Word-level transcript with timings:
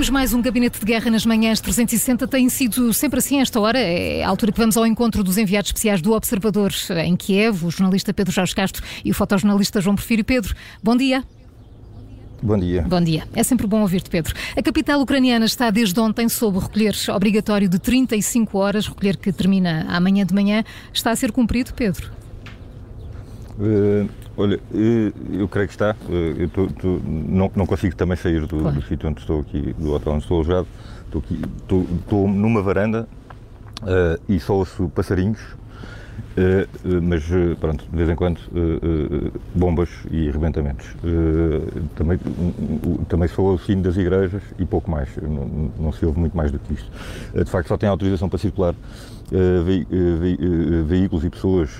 Abrimos 0.00 0.18
mais 0.18 0.32
um 0.32 0.40
gabinete 0.40 0.80
de 0.80 0.86
guerra 0.86 1.10
nas 1.10 1.26
manhãs 1.26 1.60
360. 1.60 2.26
Tem 2.26 2.48
sido 2.48 2.90
sempre 2.90 3.18
assim 3.18 3.38
esta 3.38 3.60
hora. 3.60 3.78
É 3.78 4.24
a 4.24 4.30
altura 4.30 4.50
que 4.50 4.58
vamos 4.58 4.74
ao 4.78 4.86
encontro 4.86 5.22
dos 5.22 5.36
enviados 5.36 5.68
especiais 5.68 6.00
do 6.00 6.12
Observador 6.12 6.72
em 7.04 7.14
Kiev, 7.14 7.66
o 7.66 7.70
jornalista 7.70 8.14
Pedro 8.14 8.32
Jorge 8.32 8.54
Castro 8.54 8.82
e 9.04 9.10
o 9.10 9.14
fotojornalista 9.14 9.78
João 9.78 9.94
Porfírio. 9.94 10.24
Pedro, 10.24 10.54
bom 10.82 10.96
dia. 10.96 11.22
Bom 12.42 12.56
dia. 12.56 12.80
Bom 12.80 13.02
dia. 13.02 13.24
É 13.34 13.42
sempre 13.42 13.66
bom 13.66 13.82
ouvir-te, 13.82 14.08
Pedro. 14.08 14.34
A 14.56 14.62
capital 14.62 15.02
ucraniana 15.02 15.44
está 15.44 15.68
desde 15.68 16.00
ontem 16.00 16.30
sob 16.30 16.56
o 16.56 16.60
recolher 16.60 16.94
obrigatório 17.14 17.68
de 17.68 17.78
35 17.78 18.56
horas, 18.56 18.86
recolher 18.86 19.18
que 19.18 19.30
termina 19.30 19.84
amanhã 19.86 20.24
de 20.24 20.32
manhã. 20.32 20.64
Está 20.94 21.10
a 21.10 21.16
ser 21.16 21.30
cumprido, 21.30 21.74
Pedro? 21.74 22.10
Uh, 23.58 24.08
olha, 24.40 24.58
uh, 24.72 25.12
eu 25.32 25.48
creio 25.48 25.68
que 25.68 25.74
está. 25.74 25.94
Uh, 26.08 26.42
eu 26.42 26.48
tô, 26.48 26.66
tô, 26.68 27.00
não, 27.04 27.50
não 27.54 27.66
consigo 27.66 27.94
também 27.94 28.16
sair 28.16 28.46
do, 28.46 28.58
claro. 28.58 28.76
do 28.76 28.82
sítio 28.82 29.08
onde 29.08 29.20
estou 29.20 29.40
aqui, 29.40 29.74
do 29.78 29.92
hotel 29.92 30.14
onde 30.14 30.22
estou 30.22 30.38
alojado. 30.38 30.66
Estou, 31.04 31.22
aqui, 31.24 31.42
estou, 31.58 31.82
estou 31.82 32.28
numa 32.28 32.62
varanda 32.62 33.08
e 34.28 34.38
só 34.38 34.54
ouço 34.54 34.88
passarinhos 34.94 35.40
Uh, 35.40 35.58
uh, 35.60 35.69
mas 37.02 37.24
uh, 37.30 37.56
pronto, 37.60 37.84
de 37.90 37.96
vez 37.96 38.08
em 38.08 38.14
quando 38.14 38.40
bombas 39.54 39.88
e 40.10 40.28
arrebentamentos. 40.28 40.86
também, 41.94 42.18
também 43.08 43.28
sou 43.28 43.54
o 43.54 43.58
sino 43.58 43.82
das 43.82 43.96
igrejas 43.96 44.42
e 44.58 44.64
pouco 44.64 44.90
mais, 44.90 45.08
não, 45.16 45.70
não, 45.78 45.92
se 45.92 46.04
ouve 46.04 46.18
muito 46.18 46.36
mais 46.36 46.50
do 46.50 46.58
que 46.58 46.74
isto. 46.74 46.90
de 47.32 47.50
facto, 47.50 47.68
só 47.68 47.76
tem 47.76 47.88
autorização 47.88 48.28
para 48.28 48.38
circular 48.38 48.74
ve, 49.30 49.86
ve, 49.90 50.82
veículos 50.86 51.24
e 51.24 51.30
pessoas 51.30 51.70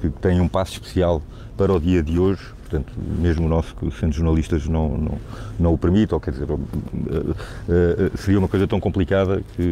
que 0.00 0.08
têm 0.20 0.40
um 0.40 0.48
passo 0.48 0.72
especial 0.72 1.22
para 1.56 1.72
o 1.72 1.80
dia 1.80 2.02
de 2.02 2.18
hoje, 2.18 2.42
portanto, 2.74 2.92
mesmo 3.20 3.46
o 3.46 3.48
nosso, 3.48 3.74
sendo 3.98 4.12
jornalistas, 4.12 4.66
não, 4.66 4.96
não, 4.96 5.18
não 5.58 5.74
o 5.74 5.78
permite, 5.78 6.12
ou 6.12 6.20
quer 6.20 6.32
dizer, 6.32 6.50
uh, 6.50 6.54
uh, 6.54 8.16
seria 8.16 8.38
uma 8.38 8.48
coisa 8.48 8.66
tão 8.66 8.80
complicada 8.80 9.42
que, 9.54 9.62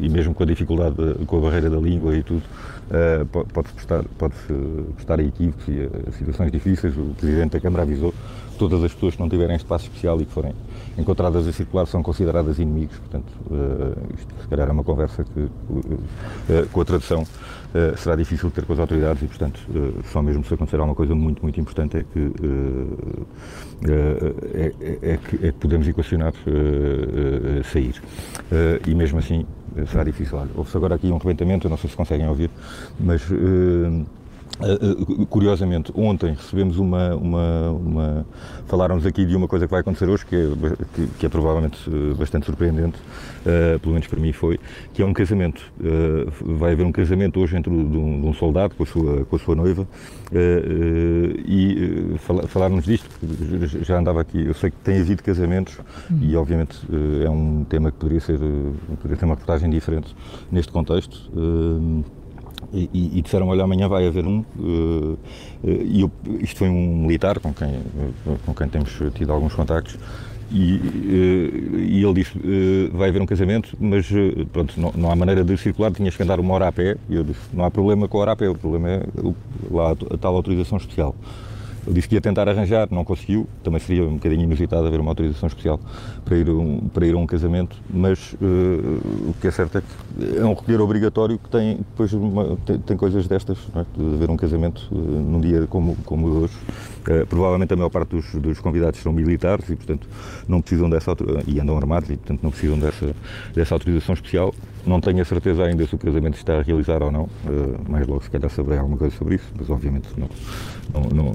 e 0.00 0.08
mesmo 0.08 0.34
com 0.34 0.42
a 0.42 0.46
dificuldade, 0.46 0.96
com 1.26 1.38
a 1.38 1.40
barreira 1.40 1.70
da 1.70 1.78
língua 1.78 2.14
e 2.14 2.22
tudo, 2.22 2.42
pode-se 3.52 3.74
prestar, 3.74 4.04
pode 4.18 4.34
prestar 4.96 5.20
a 5.20 5.22
equívocos 5.22 5.64
e 5.68 5.88
a 6.08 6.12
situações 6.12 6.50
difíceis. 6.50 6.96
O 6.96 7.14
Presidente 7.16 7.52
da 7.52 7.60
Câmara 7.60 7.84
avisou 7.84 8.12
todas 8.58 8.82
as 8.82 8.92
pessoas 8.92 9.14
que 9.14 9.20
não 9.20 9.28
tiverem 9.28 9.56
espaço 9.56 9.84
especial 9.84 10.20
e 10.20 10.26
que 10.26 10.32
forem 10.32 10.52
encontradas 10.98 11.46
a 11.46 11.52
circular 11.52 11.86
são 11.86 12.02
consideradas 12.02 12.58
inimigos, 12.58 12.98
portanto, 12.98 13.32
isto 14.18 14.34
se 14.42 14.48
calhar 14.48 14.68
é 14.68 14.72
uma 14.72 14.84
conversa 14.84 15.24
que, 15.24 15.48
com 16.70 16.80
a 16.80 16.84
tradução, 16.84 17.24
será 17.96 18.16
difícil 18.16 18.50
ter 18.50 18.64
com 18.64 18.72
as 18.72 18.78
autoridades 18.78 19.22
e, 19.22 19.26
portanto, 19.26 19.60
só 20.12 20.20
mesmo 20.20 20.44
se 20.44 20.52
acontecer 20.52 20.76
alguma 20.76 20.94
coisa 20.94 21.14
muito, 21.14 21.42
muito 21.42 21.60
importante 21.60 21.96
é 21.98 22.04
que, 22.12 22.18
uh, 22.18 23.26
é, 24.54 24.72
é, 24.80 25.12
é, 25.12 25.16
que, 25.16 25.36
é, 25.36 25.52
que, 25.52 25.52
podemos 25.52 25.86
equacionar 25.88 26.32
sair. 27.72 28.00
e 28.86 28.94
mesmo 28.94 29.18
assim 29.18 29.46
será 29.90 30.04
difícil. 30.04 30.38
Houve-se 30.54 30.76
agora 30.76 30.94
aqui 30.96 31.08
um 31.08 31.18
rebentamento, 31.18 31.68
não 31.68 31.76
sei 31.76 31.88
se 31.90 31.96
conseguem 31.96 32.28
ouvir, 32.28 32.50
mas 32.98 33.22
Uh, 34.58 35.24
curiosamente, 35.26 35.90
ontem 35.94 36.34
recebemos 36.34 36.76
uma, 36.78 37.14
uma, 37.14 37.70
uma 37.70 38.26
falaram-nos 38.66 39.06
aqui 39.06 39.24
de 39.24 39.34
uma 39.34 39.48
coisa 39.48 39.66
que 39.66 39.70
vai 39.70 39.80
acontecer 39.80 40.06
hoje, 40.06 40.26
que 40.26 40.36
é, 40.36 40.48
que, 40.94 41.06
que 41.18 41.26
é 41.26 41.28
provavelmente 41.28 41.78
bastante 42.18 42.44
surpreendente, 42.44 42.98
uh, 42.98 43.78
pelo 43.78 43.94
menos 43.94 44.06
para 44.06 44.20
mim 44.20 44.32
foi, 44.32 44.60
que 44.92 45.00
é 45.00 45.06
um 45.06 45.14
casamento. 45.14 45.62
Uh, 45.80 46.56
vai 46.58 46.72
haver 46.72 46.84
um 46.84 46.92
casamento 46.92 47.40
hoje 47.40 47.56
entre 47.56 47.70
de 47.70 47.76
um, 47.78 48.20
de 48.20 48.26
um, 48.26 48.34
soldado 48.34 48.74
com 48.74 48.82
a 48.82 48.86
sua, 48.86 49.24
com 49.24 49.36
a 49.36 49.38
sua 49.38 49.54
noiva 49.54 49.86
e 51.46 52.16
fal, 52.18 52.46
falaram-nos 52.46 52.84
disto, 52.84 53.08
já 53.82 53.98
andava 53.98 54.20
aqui, 54.20 54.46
eu 54.46 54.54
sei 54.54 54.70
que 54.70 54.76
tem 54.78 55.00
havido 55.00 55.22
casamentos 55.22 55.78
e 56.20 56.36
obviamente 56.36 56.78
é 57.24 57.30
um 57.30 57.64
tema 57.64 57.90
que 57.90 57.98
poderia 57.98 58.20
ser, 58.20 58.38
poderia 58.38 59.16
ter 59.16 59.24
uma 59.24 59.34
reportagem 59.34 59.70
diferente 59.70 60.14
neste 60.50 60.70
contexto. 60.70 61.30
E, 62.72 63.18
e, 63.18 63.22
disseram, 63.22 63.48
olha, 63.48 63.64
amanhã 63.64 63.88
vai 63.88 64.06
haver 64.06 64.26
um. 64.26 64.44
Uh, 64.58 65.18
e 65.64 66.00
eu, 66.02 66.10
isto 66.40 66.58
foi 66.58 66.68
um 66.68 66.98
militar 66.98 67.40
com 67.40 67.52
quem, 67.52 67.80
com 68.46 68.54
quem 68.54 68.68
temos 68.68 68.96
tido 69.14 69.32
alguns 69.32 69.54
contactos. 69.54 69.98
E, 70.52 70.80
e 71.78 72.04
ele 72.04 72.14
disse, 72.14 72.36
vai 72.92 73.08
haver 73.08 73.22
um 73.22 73.26
casamento, 73.26 73.76
mas 73.78 74.08
pronto, 74.52 74.80
não, 74.80 74.92
não, 74.96 75.10
há 75.10 75.14
maneira 75.14 75.44
de 75.44 75.56
circular, 75.56 75.92
tinhas 75.92 76.16
que 76.16 76.22
andar 76.24 76.40
uma 76.40 76.54
hora 76.54 76.68
a 76.68 76.72
pé. 76.72 76.96
E 77.08 77.14
eu 77.14 77.22
disse, 77.22 77.40
não 77.52 77.64
há 77.64 77.70
problema 77.70 78.08
com 78.08 78.18
a 78.18 78.20
hora 78.22 78.32
a 78.32 78.36
pé, 78.36 78.48
o 78.48 78.54
problema 78.54 78.88
é 78.88 79.02
lá 79.70 79.92
a 79.92 80.18
tal 80.18 80.34
autorização 80.34 80.78
especial. 80.78 81.14
Ele 81.90 81.96
disse 81.96 82.08
que 82.08 82.14
ia 82.14 82.20
tentar 82.20 82.48
arranjar, 82.48 82.86
não 82.88 83.04
conseguiu. 83.04 83.48
Também 83.64 83.80
seria 83.80 84.04
um 84.04 84.14
bocadinho 84.14 84.44
inusitado 84.44 84.86
haver 84.86 85.00
uma 85.00 85.10
autorização 85.10 85.48
especial 85.48 85.80
para 86.24 86.36
ir 86.36 86.48
um, 86.48 86.78
para 86.88 87.04
ir 87.04 87.14
a 87.14 87.18
um 87.18 87.26
casamento, 87.26 87.76
mas 87.92 88.32
uh, 88.34 88.36
o 89.28 89.34
que 89.40 89.48
é 89.48 89.50
certo 89.50 89.78
é 89.78 89.80
que 89.80 90.38
é 90.38 90.44
um 90.44 90.54
recolher 90.54 90.80
obrigatório 90.80 91.36
que 91.36 91.48
tem, 91.48 91.78
depois 91.78 92.12
uma, 92.12 92.56
tem, 92.64 92.78
tem, 92.78 92.96
coisas 92.96 93.26
destas, 93.26 93.58
é? 93.74 93.84
de 93.96 94.14
haver 94.14 94.30
um 94.30 94.36
casamento 94.36 94.86
uh, 94.92 94.94
num 94.94 95.40
dia 95.40 95.66
como, 95.66 95.96
como 96.04 96.28
hoje. 96.28 96.54
Uh, 97.00 97.26
provavelmente 97.26 97.72
a 97.74 97.76
maior 97.76 97.90
parte 97.90 98.10
dos, 98.10 98.32
dos, 98.34 98.60
convidados 98.60 99.00
são 99.00 99.12
militares 99.12 99.68
e, 99.68 99.74
portanto, 99.74 100.06
não 100.46 100.60
precisam 100.60 100.88
dessa 100.88 101.10
e 101.44 101.58
andam 101.58 101.76
armados 101.76 102.08
e, 102.08 102.16
portanto, 102.16 102.40
não 102.40 102.50
precisam 102.50 102.78
dessa, 102.78 103.16
dessa 103.52 103.74
autorização 103.74 104.14
especial. 104.14 104.54
Não 104.86 105.00
tenho 105.00 105.20
a 105.20 105.24
certeza 105.24 105.64
ainda 105.64 105.86
se 105.86 105.94
o 105.94 105.98
casamento 105.98 106.36
está 106.36 106.58
a 106.58 106.62
realizar 106.62 107.02
ou 107.02 107.10
não, 107.10 107.28
mais 107.88 108.06
logo 108.06 108.22
se 108.22 108.30
calhar 108.30 108.50
saberei 108.50 108.78
alguma 108.78 108.96
coisa 108.96 109.14
sobre 109.16 109.36
isso, 109.36 109.46
mas 109.58 109.68
obviamente 109.68 110.08
não, 110.16 110.28
não, 110.94 111.10
não, 111.10 111.34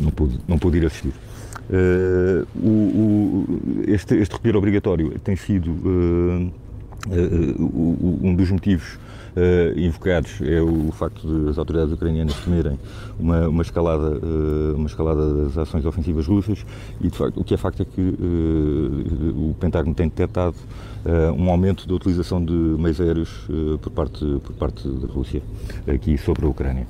não, 0.00 0.10
pude, 0.10 0.38
não 0.46 0.58
pude 0.58 0.78
ir 0.78 0.86
assistir. 0.86 1.12
O, 2.56 3.44
este, 3.86 4.14
este 4.16 4.34
obrigatório 4.56 5.18
tem 5.20 5.36
sido 5.36 5.70
uh, 5.70 6.52
um 8.22 8.34
dos 8.34 8.50
motivos 8.50 8.98
invocados 9.76 10.40
é 10.42 10.60
o 10.60 10.90
facto 10.92 11.26
de 11.26 11.50
as 11.50 11.58
autoridades 11.58 11.92
ucranianas 11.92 12.34
temerem 12.36 12.78
uma, 13.18 13.48
uma, 13.48 13.62
escalada, 13.62 14.18
uma 14.74 14.86
escalada 14.86 15.44
das 15.44 15.58
ações 15.58 15.84
ofensivas 15.84 16.26
russas 16.26 16.64
e 17.00 17.08
de 17.08 17.16
facto, 17.16 17.40
o 17.40 17.44
que 17.44 17.54
é 17.54 17.56
facto 17.56 17.82
é 17.82 17.84
que 17.84 18.00
o 18.00 19.54
Pentágono 19.58 19.94
tem 19.94 20.08
detectado 20.08 20.56
um 21.36 21.50
aumento 21.50 21.86
da 21.86 21.94
utilização 21.94 22.44
de 22.44 22.52
meios 22.52 23.00
aéreos 23.00 23.30
por, 23.80 23.90
parte, 23.90 24.24
por 24.42 24.54
parte 24.54 24.88
da 24.88 25.06
Rússia 25.12 25.42
aqui 25.86 26.18
sobre 26.18 26.46
a 26.46 26.48
Ucrânia. 26.48 26.86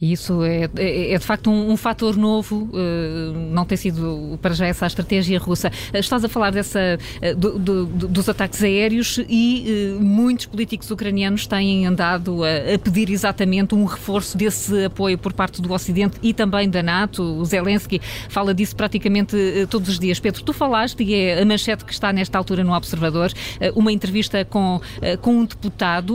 E 0.00 0.12
isso 0.12 0.42
é, 0.44 0.68
é, 0.76 1.12
é 1.12 1.18
de 1.18 1.24
facto 1.24 1.50
um, 1.50 1.72
um 1.72 1.76
fator 1.76 2.16
novo, 2.16 2.70
uh, 2.72 3.32
não 3.50 3.64
tem 3.64 3.76
sido 3.76 4.38
para 4.40 4.54
já 4.54 4.66
essa 4.66 4.84
a 4.84 4.88
estratégia 4.88 5.38
russa. 5.38 5.68
Uh, 5.92 5.98
estás 5.98 6.24
a 6.24 6.28
falar 6.28 6.50
dessa, 6.50 6.98
uh, 7.20 7.36
do, 7.36 7.58
do, 7.58 7.86
dos 7.86 8.28
ataques 8.28 8.62
aéreos 8.62 9.18
e 9.28 9.96
muitos 10.00 10.46
políticos 10.46 10.90
ucranianos 10.90 11.46
têm 11.46 11.84
andado 11.86 12.44
a, 12.44 12.74
a, 12.74 12.78
pedir 12.78 13.10
exatamente 13.10 13.74
um 13.74 13.84
reforço 13.84 14.38
desse 14.38 14.84
apoio 14.84 15.18
por 15.18 15.32
parte 15.32 15.60
do 15.60 15.72
Ocidente 15.72 16.16
e 16.22 16.32
também 16.32 16.70
da 16.70 16.82
NATO. 16.82 17.22
O 17.22 17.44
Zelensky 17.44 18.00
fala 18.28 18.54
disso 18.54 18.76
praticamente 18.76 19.36
todos 19.68 19.88
os 19.88 19.98
dias. 19.98 20.20
Pedro, 20.20 20.42
tu 20.44 20.52
falaste, 20.52 21.02
e 21.02 21.14
é 21.14 21.42
a 21.42 21.44
manchete 21.44 21.84
que 21.84 21.92
está 21.92 22.12
nesta 22.12 22.38
altura 22.38 22.62
no 22.62 22.72
Observador, 22.72 23.32
uma 23.74 23.92
entrevista 23.92 24.44
com, 24.44 24.80
com 25.20 25.38
um 25.38 25.44
deputado, 25.44 26.14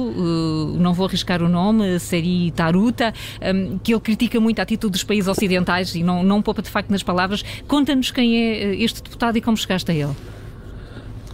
não 0.78 0.94
vou 0.94 1.06
arriscar 1.06 1.42
o 1.42 1.50
nome, 1.50 2.00
Seri 2.00 2.52
Taruta, 2.52 3.14
um, 3.42 3.73
que 3.82 3.94
ele 3.94 4.02
critica 4.02 4.40
muito 4.40 4.60
a 4.60 4.64
atitude 4.64 4.92
dos 4.92 5.04
países 5.04 5.28
ocidentais 5.28 5.96
e 5.96 6.04
não, 6.04 6.24
não 6.24 6.42
poupa 6.42 6.62
de 6.62 6.70
facto 6.70 6.90
nas 6.90 7.04
palavras. 7.04 7.44
Conta-nos 7.68 8.12
quem 8.12 8.38
é 8.38 8.64
eh, 8.64 8.84
este 8.84 9.02
deputado 9.02 9.38
e 9.38 9.42
como 9.42 9.56
chegaste 9.58 9.92
a 9.92 9.94
ele. 9.94 10.14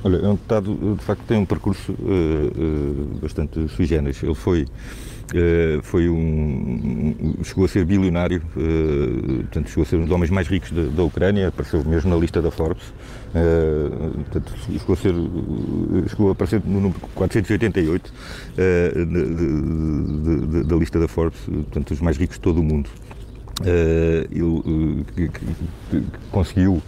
Olha, 0.02 0.16
é 0.18 0.28
um 0.28 0.36
deputado, 0.36 0.96
de 0.98 1.04
facto, 1.04 1.22
tem 1.28 1.38
um 1.38 1.46
percurso 1.46 1.92
uh, 1.92 1.96
uh, 1.96 3.20
bastante 3.22 3.68
sui 3.68 3.86
generis. 3.86 4.24
Ele 4.24 4.34
foi, 4.34 4.64
uh, 4.64 5.82
foi 5.84 6.08
um, 6.08 6.16
um, 6.18 7.44
chegou 7.44 7.66
a 7.66 7.68
ser 7.68 7.84
bilionário, 7.84 8.42
portanto, 8.42 9.68
chegou 9.68 9.84
a 9.84 9.86
ser 9.86 9.98
um 9.98 10.04
dos 10.04 10.12
homens 10.12 10.30
mais 10.30 10.48
ricos 10.48 10.72
da, 10.72 11.04
Ucrânia, 11.04 11.50
apareceu 11.50 11.84
mesmo 11.84 12.10
na 12.10 12.16
lista 12.16 12.42
da 12.42 12.50
Forbes, 12.50 12.94
portanto, 14.16 14.54
chegou 14.72 14.94
a 14.94 14.98
ser, 14.98 15.14
chegou 16.10 16.30
a 16.30 16.32
aparecer 16.32 16.62
no 16.64 16.80
número 16.80 17.00
488 17.16 18.14
da 20.66 20.76
lista 20.78 20.98
da 20.98 21.10
Forbes, 21.10 21.40
portanto, 21.46 21.92
os 21.92 22.00
mais 22.00 22.16
ricos 22.16 22.38
de 22.38 22.42
todo 22.42 22.62
o 22.62 22.64
mundo. 22.64 22.90
Ele 23.66 25.02
conseguiu 26.32 26.82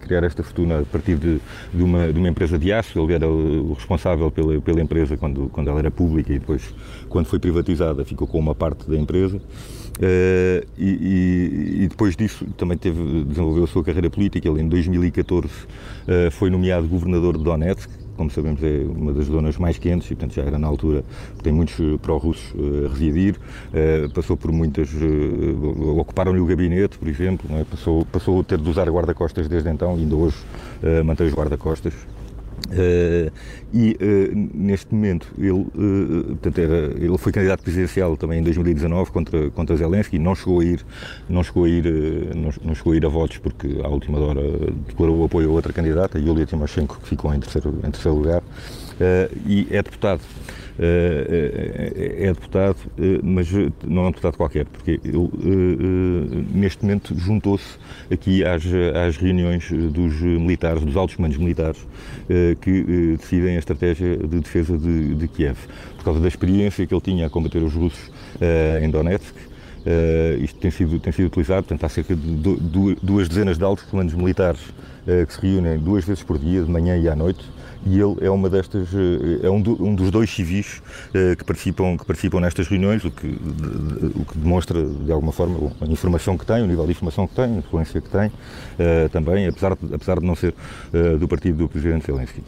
criar 0.00 0.22
esta 0.22 0.42
fortuna 0.42 0.80
a 0.80 0.84
partir 0.84 1.16
de, 1.16 1.40
de, 1.74 1.82
uma, 1.82 2.12
de 2.12 2.18
uma 2.18 2.28
empresa 2.28 2.58
de 2.58 2.72
aço. 2.72 2.98
Ele 2.98 3.12
era 3.12 3.28
o 3.28 3.72
responsável 3.72 4.30
pela, 4.30 4.60
pela 4.60 4.80
empresa 4.80 5.16
quando, 5.16 5.48
quando 5.48 5.68
ela 5.68 5.80
era 5.80 5.90
pública 5.90 6.32
e 6.32 6.38
depois, 6.38 6.72
quando 7.08 7.26
foi 7.26 7.38
privatizada, 7.38 8.04
ficou 8.04 8.26
com 8.26 8.38
uma 8.38 8.54
parte 8.54 8.88
da 8.88 8.96
empresa. 8.96 9.40
Uh, 10.00 10.66
e, 10.78 10.88
e, 10.88 11.82
e, 11.82 11.88
depois 11.88 12.16
disso 12.16 12.46
também 12.56 12.78
teve, 12.78 13.24
desenvolveu 13.24 13.64
a 13.64 13.66
sua 13.66 13.84
carreira 13.84 14.08
política. 14.08 14.48
Ele, 14.48 14.62
em 14.62 14.68
2014, 14.68 15.46
uh, 15.46 16.30
foi 16.30 16.48
nomeado 16.48 16.88
governador 16.88 17.36
de 17.36 17.44
Donetsk, 17.44 17.90
como 18.20 18.30
sabemos, 18.30 18.62
é 18.62 18.84
uma 18.86 19.14
das 19.14 19.24
zonas 19.24 19.56
mais 19.56 19.78
quentes 19.78 20.10
e, 20.10 20.14
portanto, 20.14 20.34
já 20.34 20.42
era 20.42 20.58
na 20.58 20.66
altura 20.66 21.02
que 21.38 21.42
tem 21.42 21.50
muitos 21.50 21.74
pró-russos 22.02 22.52
a 22.84 22.88
residir. 22.92 23.36
Passou 24.14 24.36
por 24.36 24.52
muitas. 24.52 24.90
Ocuparam-lhe 25.96 26.38
o 26.38 26.44
gabinete, 26.44 26.98
por 26.98 27.08
exemplo, 27.08 27.48
é? 27.56 27.64
passou, 27.64 28.04
passou 28.04 28.40
a 28.40 28.44
ter 28.44 28.58
de 28.58 28.68
usar 28.68 28.90
guarda-costas 28.90 29.48
desde 29.48 29.70
então 29.70 29.94
ainda 29.94 30.14
hoje 30.14 30.36
mantém 31.02 31.28
os 31.28 31.32
guarda-costas. 31.32 31.94
Uh, 32.68 33.32
e 33.72 33.96
uh, 34.00 34.50
neste 34.54 34.94
momento 34.94 35.26
ele, 35.38 35.50
uh, 35.50 36.24
portanto 36.28 36.58
era, 36.58 36.76
ele 37.02 37.18
foi 37.18 37.32
candidato 37.32 37.62
presidencial 37.62 38.16
também 38.16 38.38
em 38.38 38.42
2019 38.42 39.10
contra, 39.10 39.50
contra 39.50 39.76
Zelensky 39.76 40.18
não 40.18 40.34
chegou 40.34 40.60
a 40.60 40.64
ir 40.64 40.84
não 41.28 41.42
chegou 41.42 41.64
a 41.64 41.68
ir 41.68 41.84
não, 42.36 42.50
não, 42.62 42.74
chegou 42.74 42.92
a 42.92 42.96
ir 42.96 43.04
a 43.04 43.08
votos 43.08 43.38
porque 43.38 43.80
à 43.82 43.88
última 43.88 44.18
hora 44.20 44.42
declarou 44.86 45.24
apoio 45.24 45.50
a 45.50 45.52
outra 45.52 45.72
candidata 45.72 46.18
Yulia 46.18 46.46
Timoshenko 46.46 47.00
que 47.00 47.08
ficou 47.08 47.34
em 47.34 47.40
terceiro, 47.40 47.74
em 47.78 47.90
terceiro 47.90 48.16
lugar. 48.16 48.42
E 49.46 49.66
é 49.70 49.82
deputado 49.82 50.20
é, 50.78 52.16
é 52.20 52.32
deputado, 52.32 52.76
mas 53.22 53.48
não 53.84 54.04
é 54.04 54.08
um 54.08 54.10
deputado 54.10 54.36
qualquer, 54.36 54.66
porque 54.66 55.00
ele 55.04 56.44
neste 56.52 56.82
momento 56.82 57.14
juntou-se 57.18 57.78
aqui 58.10 58.44
às, 58.44 58.62
às 59.06 59.16
reuniões 59.16 59.70
dos 59.70 60.20
militares, 60.20 60.82
dos 60.84 60.96
altos 60.96 61.16
comandos 61.16 61.38
militares, 61.38 61.86
que 62.60 63.16
decidem 63.18 63.56
a 63.56 63.58
estratégia 63.58 64.16
de 64.16 64.40
defesa 64.40 64.78
de, 64.78 65.14
de 65.14 65.28
Kiev, 65.28 65.58
por 65.96 66.04
causa 66.04 66.20
da 66.20 66.28
experiência 66.28 66.86
que 66.86 66.94
ele 66.94 67.00
tinha 67.00 67.26
a 67.26 67.30
combater 67.30 67.62
os 67.62 67.74
russos 67.74 68.10
em 68.82 68.90
Donetsk, 68.90 69.50
Uh, 69.80 70.36
isto 70.44 70.60
tem 70.60 70.70
sido, 70.70 70.98
tem 71.00 71.10
sido 71.10 71.26
utilizado, 71.26 71.62
portanto, 71.62 71.84
há 71.84 71.88
cerca 71.88 72.14
de 72.14 72.36
duas 73.02 73.28
dezenas 73.28 73.56
de 73.56 73.64
altos 73.64 73.84
comandos 73.84 74.12
militares 74.12 74.60
uh, 74.60 75.26
que 75.26 75.32
se 75.32 75.40
reúnem 75.40 75.78
duas 75.78 76.04
vezes 76.04 76.22
por 76.22 76.38
dia, 76.38 76.62
de 76.62 76.70
manhã 76.70 76.98
e 76.98 77.08
à 77.08 77.16
noite, 77.16 77.42
e 77.86 77.98
ele 77.98 78.16
é 78.20 78.30
uma 78.30 78.48
destas, 78.50 78.88
eh, 78.94 79.46
é 79.46 79.50
um, 79.50 79.60
do, 79.60 79.82
um 79.82 79.94
dos 79.94 80.10
dois 80.10 80.30
civis 80.30 80.82
uh, 81.08 81.36
que, 81.36 81.44
participam, 81.44 81.96
que 81.96 82.04
participam 82.04 82.40
nestas 82.40 82.68
reuniões, 82.68 83.04
o 83.04 83.10
que, 83.10 83.26
o 83.26 84.24
que 84.24 84.38
demonstra 84.38 84.84
de 84.84 85.10
alguma 85.10 85.32
forma 85.32 85.72
a 85.80 85.86
informação 85.86 86.36
que 86.36 86.44
tem, 86.44 86.62
o 86.62 86.66
nível 86.66 86.84
de 86.84 86.92
informação 86.92 87.26
que 87.26 87.34
tem, 87.34 87.44
a 87.44 87.58
influência 87.58 88.00
que 88.00 88.08
tem 88.08 88.28
uh, 88.28 89.08
também, 89.10 89.46
apesar 89.46 89.74
de, 89.74 89.94
apesar 89.94 90.20
de 90.20 90.26
não 90.26 90.34
ser 90.34 90.54
uh, 90.92 91.18
do 91.18 91.26
partido 91.26 91.58
do 91.58 91.68
Presidente 91.68 92.06
Zelensky. 92.06 92.42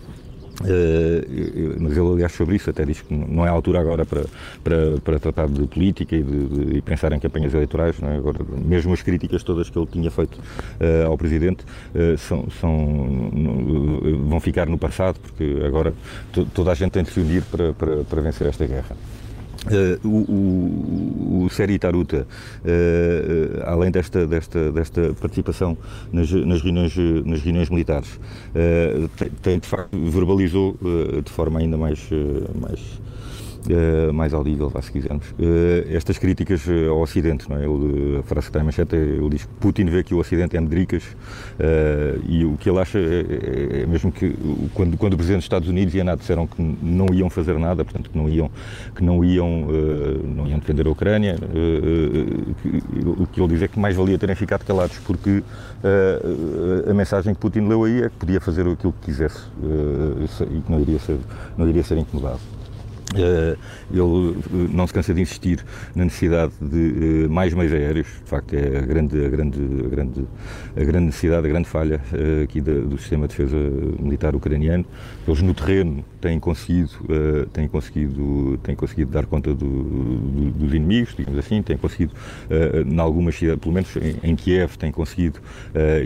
Uh, 0.60 1.76
mas 1.80 1.96
ele, 1.96 2.08
aliás, 2.12 2.32
sobre 2.32 2.56
isso 2.56 2.68
até 2.68 2.84
diz 2.84 3.00
que 3.00 3.14
não 3.14 3.44
é 3.44 3.48
a 3.48 3.52
altura 3.52 3.80
agora 3.80 4.04
para, 4.04 4.24
para, 4.62 5.00
para 5.02 5.18
tratar 5.18 5.48
de 5.48 5.66
política 5.66 6.14
e, 6.14 6.22
de, 6.22 6.46
de, 6.46 6.76
e 6.76 6.82
pensar 6.82 7.12
em 7.12 7.18
campanhas 7.18 7.54
eleitorais. 7.54 7.96
É? 8.02 8.16
Agora, 8.16 8.38
mesmo 8.64 8.92
as 8.92 9.02
críticas 9.02 9.42
todas 9.42 9.70
que 9.70 9.78
ele 9.78 9.86
tinha 9.86 10.10
feito 10.10 10.36
uh, 10.36 11.06
ao 11.06 11.16
Presidente 11.16 11.64
uh, 11.94 12.18
são, 12.18 12.48
são, 12.60 13.30
vão 14.28 14.40
ficar 14.40 14.66
no 14.66 14.78
passado, 14.78 15.18
porque 15.20 15.62
agora 15.64 15.94
toda 16.54 16.70
a 16.70 16.74
gente 16.74 16.92
tem 16.92 17.02
de 17.02 17.10
se 17.10 17.20
unir 17.20 17.42
para, 17.44 17.72
para, 17.72 18.04
para 18.04 18.20
vencer 18.20 18.46
esta 18.46 18.66
guerra. 18.66 18.96
Uh, 19.62 20.08
o, 20.08 21.42
o, 21.42 21.44
o 21.44 21.50
Seri 21.50 21.78
Taruta, 21.78 22.26
uh, 22.64 23.62
além 23.64 23.92
desta, 23.92 24.26
desta, 24.26 24.72
desta 24.72 25.14
participação 25.14 25.78
nas, 26.12 26.32
nas, 26.32 26.62
reuniões, 26.62 26.96
nas 27.24 27.40
reuniões 27.42 27.70
militares, 27.70 28.08
uh, 28.16 29.08
tem, 29.16 29.30
tem, 29.40 29.58
de 29.60 29.68
facto 29.68 29.96
verbalizou 29.96 30.76
de 31.24 31.30
forma 31.30 31.60
ainda 31.60 31.76
mais, 31.76 32.08
mais 32.60 32.80
uh, 33.70 34.12
mais 34.12 34.34
audível, 34.34 34.72
se 34.80 34.90
quisermos. 34.90 35.30
Uh, 35.32 35.86
estas 35.90 36.18
críticas 36.18 36.66
eh, 36.68 36.88
ao 36.88 37.00
Ocidente, 37.00 37.48
não 37.48 37.56
é? 37.56 37.64
Ele, 37.64 38.18
a 38.18 38.22
frase 38.22 38.46
que 38.46 38.50
está 38.50 38.60
em 38.60 38.64
manchete, 38.64 38.96
ele 38.96 39.28
diz 39.30 39.44
que 39.44 39.54
Putin 39.60 39.86
vê 39.86 40.02
que 40.02 40.14
o 40.14 40.18
Ocidente 40.18 40.56
é 40.56 40.60
medricas 40.60 41.02
uh, 41.04 42.22
e 42.26 42.44
o 42.44 42.56
que 42.56 42.68
ele 42.68 42.78
acha 42.78 42.98
é, 42.98 43.02
é, 43.02 43.82
é, 43.82 43.86
mesmo 43.86 44.10
que 44.10 44.34
quando, 44.74 44.96
quando 44.96 45.14
o 45.14 45.16
Presidente 45.16 45.38
dos 45.38 45.44
Estados 45.44 45.68
Unidos 45.68 45.94
e 45.94 46.00
a 46.00 46.04
NATO 46.04 46.20
disseram 46.20 46.46
que 46.46 46.60
não 46.82 47.06
iam 47.12 47.28
fazer 47.28 47.58
nada, 47.58 47.84
portanto 47.84 48.10
que 48.10 48.16
não 48.16 48.28
iam, 48.28 48.50
que 48.94 49.04
não 49.04 49.24
iam, 49.24 49.66
não 50.36 50.46
iam 50.46 50.58
defender 50.58 50.86
a 50.86 50.90
Ucrânia, 50.90 51.36
o 53.16 53.26
que 53.26 53.40
ele 53.40 53.48
diz 53.48 53.62
é 53.62 53.68
que 53.68 53.78
mais 53.78 53.96
valia 53.96 54.18
terem 54.18 54.34
ficado 54.34 54.64
calados, 54.64 54.98
porque 54.98 55.42
a 56.88 56.94
mensagem 56.94 57.34
que 57.34 57.40
Putin 57.40 57.60
leu 57.60 57.84
aí 57.84 58.02
é 58.02 58.08
que 58.08 58.16
podia 58.16 58.40
fazer 58.40 58.66
aquilo 58.66 58.92
que 58.92 59.06
quisesse 59.06 59.40
e 60.50 60.60
que 60.60 60.70
não 60.70 60.80
iria 60.80 60.98
ser, 60.98 61.18
não 61.56 61.68
iria 61.68 61.82
ser 61.82 61.98
incomodado. 61.98 62.40
Uh, 63.12 63.58
ele 63.90 64.00
eh, 64.00 64.68
não 64.72 64.86
se 64.86 64.94
cansa 64.94 65.12
de 65.12 65.20
insistir 65.20 65.64
na 65.94 66.04
necessidade 66.04 66.52
de 66.60 67.26
uh, 67.26 67.30
mais 67.30 67.52
meios 67.52 67.72
aéreos, 67.72 68.06
de 68.06 68.30
facto 68.30 68.54
é 68.54 68.78
a 68.78 68.80
grande, 68.80 69.24
a 69.24 69.28
grande, 69.28 69.58
a 69.84 69.88
grande, 69.88 70.26
a 70.76 70.84
grande 70.84 71.06
necessidade, 71.06 71.46
a 71.46 71.50
grande 71.50 71.68
falha 71.68 72.00
aqui 72.42 72.60
do 72.60 72.96
sistema 72.98 73.28
de 73.28 73.36
defesa 73.36 73.56
militar 74.00 74.34
ucraniano. 74.34 74.84
Eles 75.26 75.42
no 75.42 75.52
terreno 75.52 76.04
têm 76.20 76.40
conseguido, 76.40 76.90
têm 77.52 77.68
conseguido, 77.68 78.58
têm 78.62 78.74
conseguido 78.74 79.10
dar 79.10 79.26
conta 79.26 79.52
do, 79.52 79.66
do, 79.66 80.50
dos 80.52 80.74
inimigos, 80.74 81.14
digamos 81.16 81.38
assim, 81.38 81.62
têm 81.62 81.76
conseguido, 81.76 82.14
em 82.86 82.98
algumas 82.98 83.34
cidades, 83.34 83.60
pelo 83.60 83.74
menos 83.74 83.90
em 84.22 84.34
Kiev, 84.36 84.76
têm 84.76 84.90
conseguido 84.90 85.40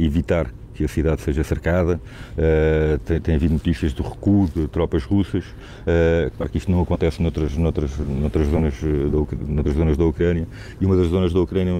evitar 0.00 0.50
que 0.76 0.84
a 0.84 0.88
cidade 0.88 1.22
seja 1.22 1.42
cercada. 1.42 2.00
Uh, 2.36 2.98
tem, 2.98 3.20
tem, 3.20 3.34
havido 3.34 3.54
notícias 3.54 3.92
do 3.92 4.02
recuo 4.02 4.48
de 4.54 4.68
tropas 4.68 5.04
russas. 5.04 5.44
Uh, 5.44 6.30
claro 6.36 6.52
que 6.52 6.58
isto 6.58 6.70
não 6.70 6.82
acontece 6.82 7.22
noutras, 7.22 7.56
noutras, 7.56 7.98
noutras, 7.98 8.46
zonas 8.48 8.74
da, 8.82 9.46
noutras 9.48 9.74
zonas 9.74 9.96
da 9.96 10.04
Ucrânia. 10.04 10.46
E 10.80 10.86
uma 10.86 10.96
das 10.96 11.08
zonas 11.08 11.32
da 11.32 11.40
Ucrânia, 11.40 11.72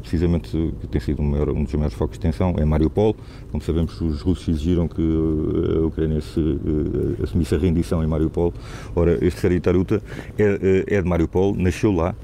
precisamente, 0.00 0.50
que 0.80 0.86
tem 0.88 1.00
sido 1.00 1.22
um, 1.22 1.26
maior, 1.26 1.50
um 1.50 1.62
dos 1.62 1.72
maiores 1.74 1.94
focos 1.94 2.18
de 2.18 2.22
tensão, 2.22 2.54
é 2.58 2.64
Mariupol. 2.64 3.14
Como 3.50 3.62
sabemos, 3.62 4.00
os 4.00 4.20
russos 4.20 4.48
exigiram 4.48 4.88
que 4.88 5.02
a 5.82 5.86
Ucrânia 5.86 6.20
se, 6.20 6.40
assumisse 7.22 7.54
a 7.54 7.58
rendição 7.58 8.02
em 8.02 8.06
Mariupol. 8.06 8.52
Ora, 8.96 9.18
este 9.24 9.40
Seri 9.40 9.60
Taruta 9.60 10.02
é, 10.36 10.96
é 10.96 11.02
de 11.02 11.08
Mariupol, 11.08 11.54
nasceu 11.54 11.92
lá, 11.92 12.14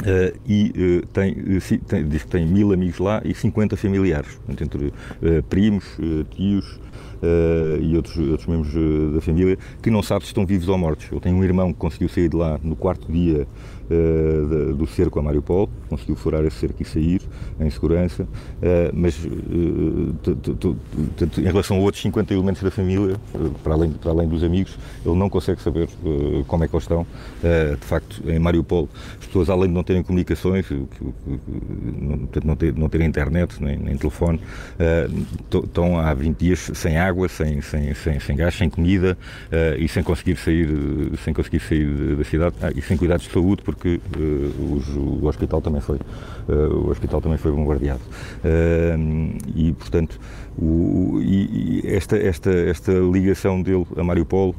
Uh, 0.00 0.38
e 0.46 1.00
uh, 1.02 1.06
tem, 1.08 1.32
uh, 1.32 1.84
tem, 1.86 2.08
diz 2.08 2.22
que 2.22 2.28
tem 2.28 2.46
mil 2.46 2.72
amigos 2.72 2.98
lá 2.98 3.20
e 3.24 3.34
50 3.34 3.76
familiares, 3.76 4.34
portanto, 4.34 4.62
entre 4.62 4.92
primos, 5.48 5.84
tios 6.30 6.78
e 7.80 7.96
outros, 7.96 8.16
outros 8.16 8.46
membros 8.46 8.72
da 9.12 9.20
família, 9.20 9.58
que 9.82 9.90
não 9.90 10.02
sabe 10.02 10.24
se 10.24 10.28
estão 10.28 10.46
vivos 10.46 10.68
ou 10.68 10.78
mortos. 10.78 11.06
Eu 11.10 11.20
tenho 11.20 11.36
um 11.36 11.42
irmão 11.42 11.72
que 11.72 11.78
conseguiu 11.78 12.08
sair 12.08 12.28
de 12.28 12.36
lá 12.36 12.60
no 12.62 12.76
quarto 12.76 13.10
dia 13.10 13.46
uh, 13.90 14.74
do 14.74 14.86
cerco 14.86 15.18
a 15.18 15.22
Mariupol, 15.22 15.68
conseguiu 15.88 16.16
furar 16.16 16.44
esse 16.44 16.56
cerco 16.56 16.82
e 16.82 16.84
sair 16.84 17.22
em 17.60 17.70
segurança, 17.70 18.22
uh, 18.24 18.28
mas 18.92 19.18
uh, 19.24 20.78
em 21.38 21.42
relação 21.42 21.76
a 21.76 21.80
outros 21.80 22.02
50 22.02 22.34
elementos 22.34 22.62
da 22.62 22.70
família, 22.70 23.16
para, 23.62 23.74
além, 23.74 24.28
dos 24.28 24.42
amigos, 24.42 24.78
ele 25.04 25.16
não 25.16 25.28
consegue 25.28 25.60
saber 25.60 25.88
como 26.46 26.64
é 26.64 26.68
que 26.68 26.74
eles 26.74 26.84
estão. 26.84 27.06
de 27.78 27.86
facto, 27.86 28.22
em 28.28 28.38
Mariupol, 28.38 28.88
as 29.18 29.26
pessoas, 29.26 29.48
além 29.48 29.68
de 29.68 29.74
não 29.74 29.82
terem 29.82 30.02
comunicações, 30.02 30.66
ter, 32.58 32.74
não 32.76 32.88
terem 32.88 33.06
internet 33.06 33.62
nem, 33.62 33.76
nem 33.76 33.96
telefone, 33.96 34.40
estão 35.64 35.98
há 35.98 36.12
20 36.14 36.36
dias 36.36 36.70
sem 36.74 36.98
água, 36.98 37.28
sem, 37.28 37.60
sem, 37.60 37.94
sem, 37.94 38.20
sem 38.20 38.36
gás, 38.36 38.54
sem 38.54 38.68
comida 38.68 39.16
e 39.78 39.88
sem 39.88 40.02
conseguir 40.02 40.36
sair, 40.36 40.68
sem 41.24 41.32
conseguir 41.32 41.60
sair 41.60 42.16
da 42.16 42.24
cidade 42.24 42.56
ah, 42.62 42.70
e 42.74 42.82
sem 42.82 42.96
cuidados 42.96 43.26
de 43.26 43.32
saúde, 43.32 43.62
porque 43.62 43.77
porque 43.78 44.00
uh, 44.18 44.74
os, 44.74 44.88
o 44.96 45.26
hospital 45.26 45.62
também 45.62 45.80
foi, 45.80 45.98
uh, 46.48 46.74
o 46.74 46.90
hospital 46.90 47.20
também 47.20 47.38
foi 47.38 47.52
bombardeado. 47.52 48.00
Uh, 48.44 49.38
e, 49.54 49.72
portanto, 49.72 50.18
o, 50.60 51.20
e, 51.22 51.82
e 51.82 51.86
esta, 51.86 52.16
esta, 52.16 52.50
esta 52.50 52.92
ligação 52.92 53.62
dele 53.62 53.86
a 53.96 54.02
Mariupol 54.02 54.54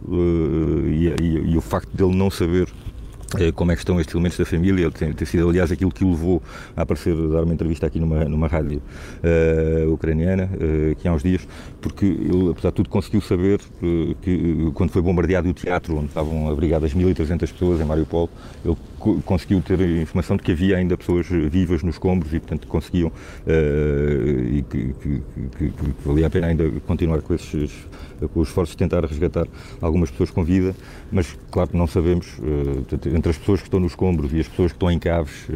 e, 0.88 1.14
e, 1.22 1.52
e 1.52 1.58
o 1.58 1.62
facto 1.62 1.90
dele 1.96 2.16
não 2.16 2.32
saber 2.32 2.70
eh, 3.38 3.52
como 3.52 3.72
é 3.72 3.76
que 3.76 3.82
estão 3.82 4.00
estes 4.00 4.16
elementos 4.16 4.38
da 4.38 4.46
família. 4.46 4.84
Ele 4.84 4.92
tem, 4.92 5.14
tem, 5.14 5.28
sido, 5.28 5.48
aliás, 5.50 5.72
aquilo 5.72 5.92
que 5.92 6.04
o 6.04 6.12
levou 6.12 6.42
a 6.76 6.82
aparecer, 6.82 7.14
a 7.14 7.28
dar 7.28 7.44
uma 7.44 7.54
entrevista 7.54 7.86
aqui 7.86 8.00
numa, 8.00 8.26
numa 8.26 8.48
rádio 8.48 8.82
uh, 9.24 9.94
ucraniana, 9.94 10.46
uh, 10.46 10.92
aqui 10.92 11.08
há 11.08 11.14
uns 11.14 11.22
dias, 11.22 11.48
porque 11.80 12.06
ele, 12.06 12.50
apesar 12.50 12.70
de 12.70 12.76
tudo, 12.76 12.90
conseguiu 12.90 13.22
saber 13.22 13.60
que 14.22 14.72
quando 14.74 14.92
foi 14.92 15.02
bombardeado 15.02 15.50
o 15.50 15.54
teatro, 15.54 15.98
onde 15.98 16.08
estavam 16.08 16.50
abrigadas 16.50 16.94
1.300 16.94 17.40
pessoas 17.52 17.80
em 17.80 17.86
Mariupol, 17.86 18.30
ele 18.66 18.76
conseguiu 19.00 19.62
ter 19.62 19.80
informação 20.02 20.38
de 20.38 20.44
que 20.44 20.52
havia 20.52 20.78
ainda 20.78 20.98
pessoas 20.98 21.28
vivas 21.28 21.84
nos 21.84 21.96
escombros 21.96 22.34
e, 22.34 22.40
portanto, 22.40 22.68
conseguiam 22.68 23.12
e 24.52 24.62
que, 24.64 24.94
que, 24.94 25.22
que, 25.58 25.70
que, 25.70 25.94
valia 26.06 26.28
a 26.28 26.30
pena 26.30 26.48
ainda 26.48 26.70
continuar 26.86 27.22
com 27.22 27.34
esses 27.34 27.72
com 28.28 28.42
os 28.42 28.50
esforços 28.50 28.76
de 28.76 28.78
tentar 28.78 29.06
resgatar 29.06 29.48
algumas 29.82 30.12
pessoas 30.12 30.30
com 30.30 30.44
vida, 30.44 30.76
mas 31.12 31.38
claro 31.50 31.70
não 31.74 31.88
sabemos 31.88 32.28
entre 32.92 33.30
as 33.30 33.38
pessoas 33.38 33.62
que 33.62 33.68
estão 33.68 33.80
nos 33.80 33.94
escombros 33.94 34.34
e 34.34 34.40
as 34.40 34.48
pessoas 34.48 34.72
que 34.72 34.76
estão 34.76 34.92
em 34.92 35.00
caves, 35.00 35.48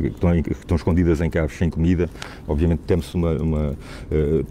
que, 0.00 0.06
estão 0.08 0.34
em, 0.34 0.42
que, 0.42 0.52
estão 0.52 0.76
escondidas 0.76 1.20
em 1.20 1.30
caves 1.30 1.56
sem 1.56 1.70
comida, 1.70 2.10
obviamente 2.46 2.80
temos 2.86 3.14
uma, 3.14 3.32
uma, 3.32 3.76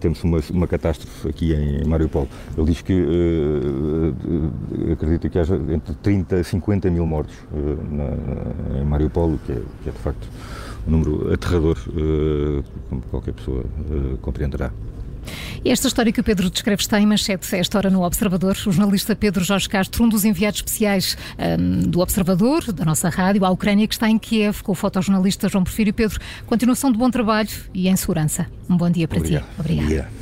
temos 0.00 0.22
uma, 0.24 0.40
uma 0.50 0.66
catástrofe 0.66 1.28
aqui 1.28 1.54
em 1.54 1.84
Mariupol. 1.84 2.28
Ele 2.56 2.66
diz 2.66 2.82
que 2.82 3.06
acredita 4.92 5.28
que 5.28 5.38
haja 5.38 5.56
entre 5.56 5.94
30 5.94 6.40
e 6.40 6.44
50 6.44 6.87
mil 6.90 7.06
mortos 7.06 7.34
na, 7.90 8.80
em 8.80 8.84
Mariupol, 8.84 9.38
que 9.44 9.52
é, 9.52 9.62
que 9.82 9.88
é, 9.88 9.92
de 9.92 9.98
facto 9.98 10.28
um 10.86 10.90
número 10.90 11.32
aterrador, 11.32 11.76
como 12.88 13.02
qualquer 13.10 13.34
pessoa 13.34 13.64
compreenderá. 14.22 14.70
E 15.64 15.70
esta 15.70 15.88
história 15.88 16.12
que 16.12 16.20
o 16.20 16.24
Pedro 16.24 16.48
descreve 16.50 16.80
está 16.80 17.00
em 17.00 17.06
manchete, 17.06 17.54
é 17.54 17.58
esta 17.58 17.78
hora 17.78 17.90
no 17.90 18.02
Observador. 18.02 18.56
O 18.66 18.72
jornalista 18.72 19.14
Pedro 19.14 19.44
Jorge 19.44 19.68
Castro, 19.68 20.04
um 20.04 20.08
dos 20.08 20.24
enviados 20.24 20.60
especiais 20.60 21.16
um, 21.38 21.80
do 21.82 22.00
Observador, 22.00 22.72
da 22.72 22.84
nossa 22.84 23.08
rádio, 23.08 23.44
à 23.44 23.50
Ucrânia, 23.50 23.86
que 23.86 23.94
está 23.94 24.08
em 24.08 24.18
Kiev, 24.18 24.62
com 24.62 24.72
o 24.72 24.74
fotojornalista 24.74 25.48
João 25.48 25.64
Porfírio. 25.64 25.92
Pedro, 25.92 26.18
continuação 26.46 26.92
de 26.92 26.98
bom 26.98 27.10
trabalho 27.10 27.50
e 27.74 27.88
em 27.88 27.96
segurança. 27.96 28.46
Um 28.68 28.76
bom 28.76 28.90
dia 28.90 29.08
para 29.08 29.18
Obrigado. 29.18 29.44
ti. 29.44 29.60
Obrigada. 29.60 30.17